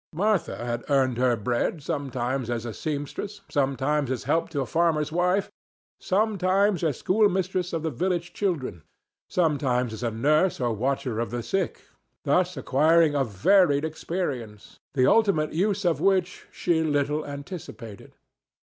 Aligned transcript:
Martha 0.13 0.55
had 0.65 0.83
earned 0.89 1.19
her 1.19 1.35
bread 1.35 1.83
sometimes 1.83 2.49
as 2.49 2.65
a 2.65 2.73
sempstress, 2.73 3.41
sometimes 3.51 4.09
as 4.09 4.23
help 4.23 4.49
to 4.49 4.61
a 4.61 4.65
farmer's 4.65 5.11
wife, 5.11 5.51
sometimes 5.99 6.83
as 6.83 6.97
schoolmistress 6.97 7.71
of 7.71 7.83
the 7.83 7.91
village 7.91 8.33
children, 8.33 8.81
sometimes 9.29 9.93
as 9.93 10.01
a 10.01 10.09
nurse 10.09 10.59
or 10.59 10.73
watcher 10.73 11.19
of 11.19 11.29
the 11.29 11.43
sick, 11.43 11.83
thus 12.23 12.57
acquiring 12.57 13.13
a 13.13 13.23
varied 13.23 13.85
experience 13.85 14.79
the 14.95 15.05
ultimate 15.05 15.53
use 15.53 15.85
of 15.85 16.01
which 16.01 16.47
she 16.51 16.81
little 16.81 17.23
anticipated. 17.23 18.15